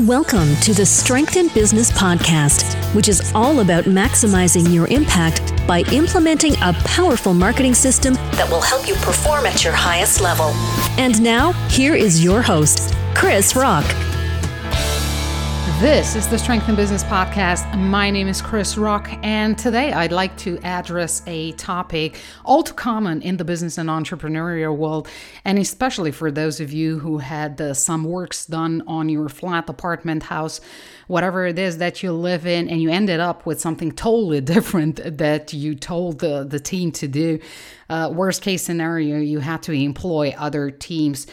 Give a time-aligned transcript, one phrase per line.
[0.00, 5.82] Welcome to the Strength in Business podcast, which is all about maximizing your impact by
[5.92, 10.46] implementing a powerful marketing system that will help you perform at your highest level.
[10.98, 14.13] And now, here is your host, Krisz Rokk.
[15.80, 17.76] This is the Strength in Business podcast.
[17.76, 22.74] My name is Krisz Rokk, and today I'd like to address a topic all too
[22.74, 25.08] common in the business and entrepreneurial world,
[25.44, 29.68] and especially for those of you who had uh, some works done on your flat
[29.68, 30.60] apartment house,
[31.08, 35.00] whatever it is that you live in, and you ended up with something totally different
[35.18, 37.40] that you told the, the team to do.
[37.90, 41.26] Uh, worst case scenario, you had to employ other teams.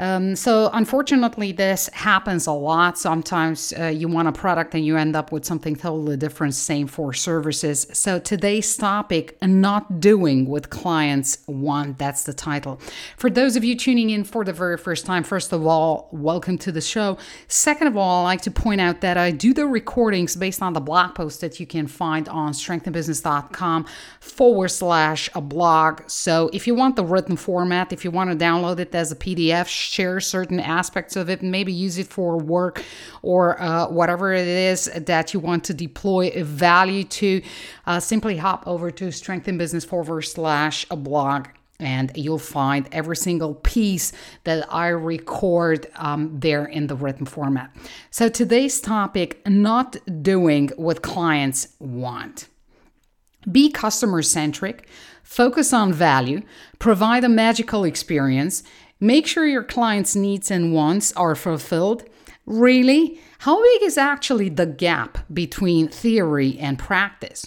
[0.00, 2.96] Um, so, unfortunately, this happens a lot.
[2.96, 6.86] Sometimes uh, you want a product and you end up with something totally different, same
[6.86, 7.86] for services.
[7.92, 12.80] So, today's topic, not doing what clients want, that's the title.
[13.18, 16.56] For those of you tuning in for the very first time, first of all, welcome
[16.58, 17.18] to the show.
[17.48, 20.72] Second of all, I like to point out that I do the recordings based on
[20.72, 23.86] the blog post that you can find on strengthinbusiness.com
[24.20, 26.08] forward slash a blog.
[26.08, 29.16] So, if you want the written format, if you want to download it as a
[29.16, 32.84] PDF, share certain aspects of it maybe use it for work
[33.22, 37.42] or uh, whatever it is that you want to deploy a value to,
[37.86, 41.48] uh, simply hop over to strength in business forward slash blog
[41.80, 44.12] and you'll find every single piece
[44.44, 47.74] that I record um, there in the written format.
[48.10, 52.48] So today's topic not doing what clients want.
[53.50, 54.86] Be customer centric,
[55.22, 56.42] focus on value,
[56.78, 58.62] provide a magical experience,
[59.00, 62.04] Make sure your client's needs and wants are fulfilled.
[62.44, 63.18] Really?
[63.38, 67.46] How big is actually the gap between theory and practice?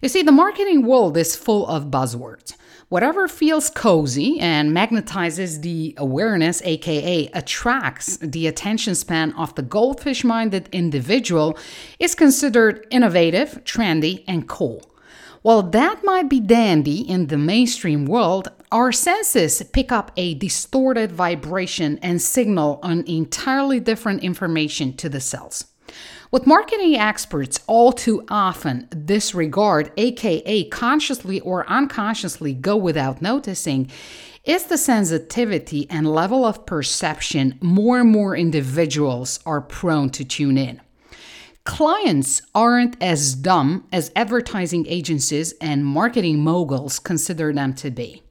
[0.00, 2.54] You see, the marketing world is full of buzzwords.
[2.88, 10.24] Whatever feels cozy and magnetizes the awareness, aka attracts the attention span of the goldfish
[10.24, 11.58] minded individual,
[11.98, 14.90] is considered innovative, trendy, and cool.
[15.42, 21.10] While that might be dandy in the mainstream world, our senses pick up a distorted
[21.10, 25.64] vibration and signal an entirely different information to the cells.
[26.30, 33.90] What marketing experts all too often disregard, aka consciously or unconsciously go without noticing,
[34.44, 40.56] is the sensitivity and level of perception more and more individuals are prone to tune
[40.56, 40.80] in.
[41.64, 48.22] Clients aren't as dumb as advertising agencies and marketing moguls consider them to be.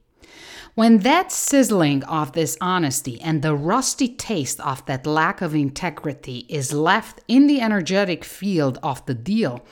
[0.76, 6.72] When that sizzling of dishonesty and the rusty taste of that lack of integrity is
[6.72, 9.64] left in the energetic field of the deal,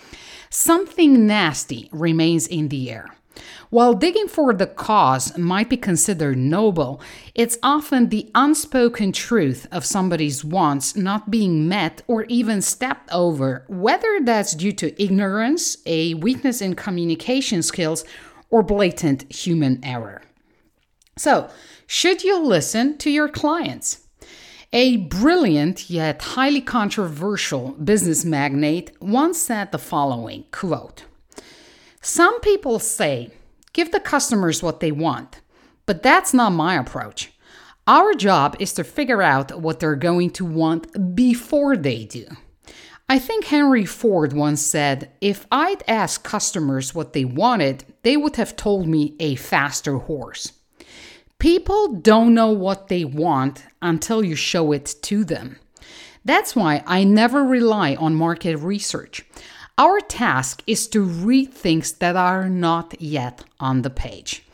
[0.50, 3.06] something nasty remains in the air.
[3.70, 7.00] While digging for the cause might be considered noble,
[7.34, 13.64] it's often the unspoken truth of somebody's wants not being met or even stepped over,
[13.68, 18.04] whether that's due to ignorance, a weakness in communication skills,
[18.50, 20.22] or blatant human error.
[21.18, 21.50] So,
[21.86, 24.06] should you listen to your clients?
[24.72, 31.04] A brilliant yet highly controversial business magnate once said the following quote
[32.00, 33.32] Some people say
[33.72, 35.40] Give the customers what they want.
[35.86, 37.32] But that's not my approach.
[37.86, 42.26] Our job is to figure out what they're going to want before they do.
[43.08, 48.36] I think Henry Ford once said, If I'd asked customers what they wanted, they would
[48.36, 50.52] have told me a faster horse.
[51.38, 55.60] People don't know what they want until you show it to them.
[56.24, 59.24] That's why I never rely on market research.
[59.78, 64.44] Our task is to read things that are not yet on the page.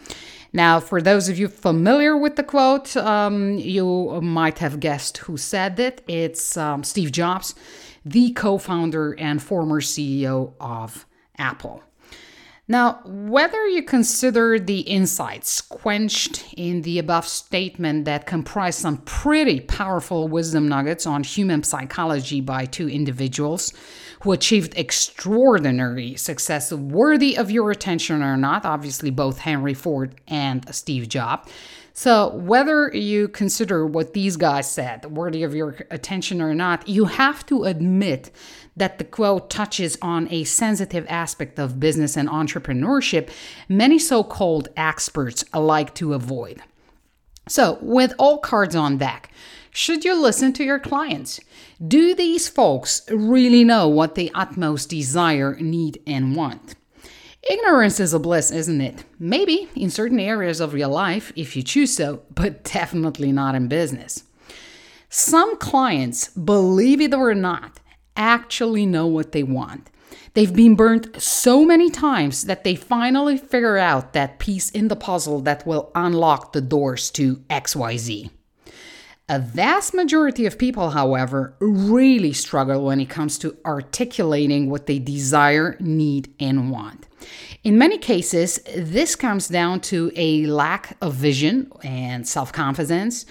[0.53, 5.39] Now, for those of you familiar with the quote, um, you might have guessed who
[5.39, 6.05] said it.
[6.07, 7.55] It's um, Steve Jobs,
[8.05, 11.07] the co founder and former CEO of
[11.39, 11.83] Apple.
[12.67, 19.61] Now, whether you consider the insights quenched in the above statement that comprise some pretty
[19.61, 23.75] powerful wisdom nuggets on human psychology by two individuals
[24.23, 30.75] who achieved extraordinary success worthy of your attention or not, obviously, both Henry Ford and
[30.75, 31.53] Steve Jobs.
[31.97, 37.05] So, whether you consider what these guys said worthy of your attention or not, you
[37.05, 38.33] have to admit
[38.77, 43.31] that the quote touches on a sensitive aspect of business and entrepreneurship
[43.69, 46.61] many so called experts like to avoid.
[47.47, 49.31] So, with all cards on deck,
[49.71, 51.39] should you listen to your clients?
[51.87, 56.75] Do these folks really know what they utmost desire, need, and want?
[57.51, 59.05] Ignorance is a bliss, isn't it?
[59.19, 63.69] Maybe in certain areas of your life if you choose so, but definitely not in
[63.69, 64.25] business.
[65.11, 67.81] Some clients, believe it or not,
[68.17, 69.91] actually know what they want.
[70.33, 74.97] They've been burnt so many times that they finally figure out that piece in the
[74.97, 78.31] puzzle that will unlock the doors to XYZ.
[79.29, 84.99] A vast majority of people, however, really struggle when it comes to articulating what they
[84.99, 87.07] desire, need, and want.
[87.65, 93.25] In many cases, this comes down to a lack of vision and self confidence,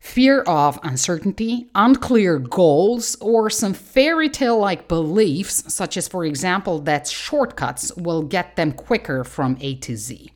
[0.00, 6.80] fear of uncertainty, unclear goals, or some fairy tale like beliefs, such as, for example,
[6.80, 10.30] that shortcuts will get them quicker from A to Z.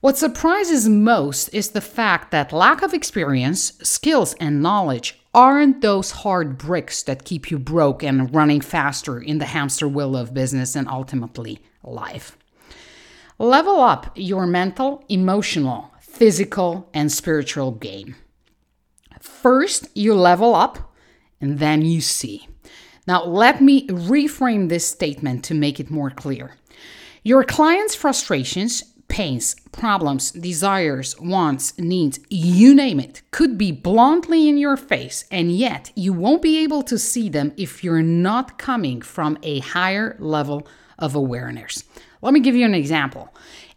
[0.00, 6.10] What surprises most is the fact that lack of experience, skills, and knowledge aren't those
[6.10, 10.74] hard bricks that keep you broke and running faster in the hamster wheel of business
[10.74, 12.36] and ultimately life.
[13.38, 18.16] Level up your mental, emotional, physical, and spiritual game.
[19.20, 20.94] First, you level up,
[21.40, 22.48] and then you see.
[23.06, 26.56] Now, let me reframe this statement to make it more clear.
[27.22, 34.58] Your client's frustrations pains, problems, desires, wants, needs, you name it, could be bluntly in
[34.58, 39.00] your face, and yet you won't be able to see them if you're not coming
[39.00, 40.66] from a higher level
[40.98, 41.84] of awareness.
[42.22, 43.34] Let me give you an example.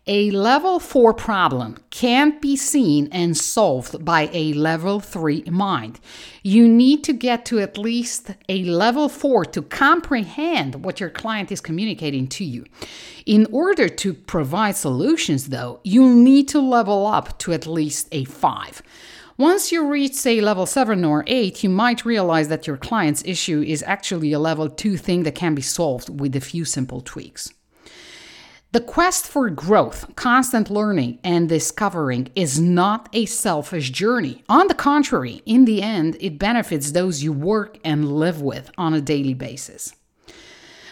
[0.10, 6.00] A level 4 problem can't be seen and solved by a level 3 mind.
[6.44, 11.52] You need to get to at least a level 4 to comprehend what your client
[11.52, 12.64] is communicating to you.
[13.25, 18.24] In order to provide solutions, though, you'll need to level up to at least a
[18.24, 18.81] 5.
[19.39, 23.62] Once you reach, say, level 7 or 8, you might realize that your client's issue
[23.62, 27.54] is actually a level 2 thing that can be solved with a few simple tweaks.
[28.72, 34.44] The quest for growth, constant learning, and discovering is not a selfish journey.
[34.50, 38.95] On the contrary, in the end, it benefits those you work and live with on
[38.95, 39.94] a daily basis.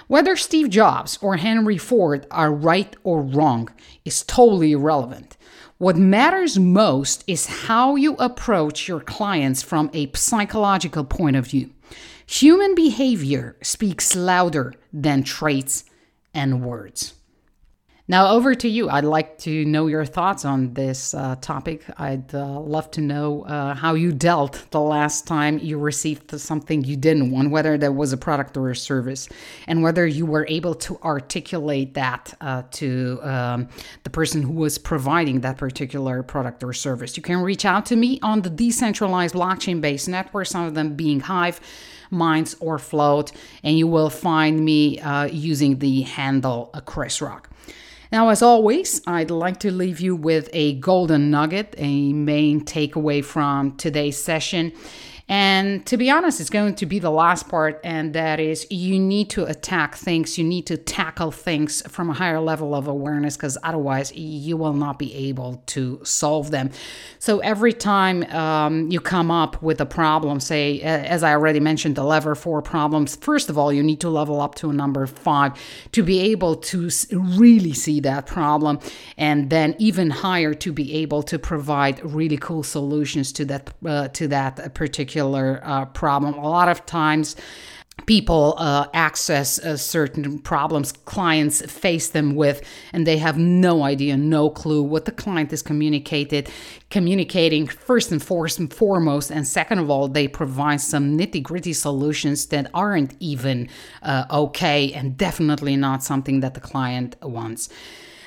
[0.07, 3.69] Whether Steve Jobs or Henry Ford are right or wrong
[4.05, 5.34] is totally irrelevant.
[5.77, 11.71] What matters most is how you approach your clients from a psychological point of view.
[12.25, 15.83] Human behavior speaks louder than traits
[16.33, 17.15] and words.
[18.07, 18.87] Now, over to you.
[18.87, 21.83] I'd like to know your thoughts on this uh, topic.
[21.97, 26.83] I'd uh, love to know uh, how you dealt the last time you received something
[26.83, 29.27] you didn't want, whether that was a product or a service,
[29.65, 33.69] and whether you were able to articulate that uh, to um,
[34.03, 37.17] the person who was providing that particular product or service.
[37.17, 40.95] You can reach out to me on the decentralized blockchain based network, some of them
[40.95, 41.59] being Hive.
[42.11, 43.31] Minds or Float,
[43.63, 47.45] and you will find me uh, using the handle uh, Krisz Rokk.
[48.11, 53.23] Now, as always, I'd like to leave you with a golden nugget, a main takeaway
[53.23, 54.71] from today's session.
[55.27, 58.99] And to be honest, it's going to be the last part, and that is you
[58.99, 63.35] need to attack things, you need to tackle things from a higher level of awareness,
[63.35, 66.69] because otherwise you will not be able to solve them.
[67.17, 71.95] So every time um, you come up with a problem, say, as I already mentioned,
[71.95, 75.07] the level four problems, first of all, you need to level up to a number
[75.07, 75.53] five
[75.93, 78.79] to be able to really see that problem,
[79.17, 84.07] and then even higher to be able to provide really cool solutions to that uh,
[84.09, 86.33] to that particular particular uh, problem.
[86.35, 87.35] A lot of times,
[88.05, 94.17] people uh, access uh, certain problems clients face them with and they have no idea
[94.17, 96.49] no clue what the client is communicated
[96.89, 98.21] communicating first and
[98.73, 103.69] foremost and second of all they provide some nitty gritty solutions that aren't even
[104.03, 107.69] uh, okay and definitely not something that the client wants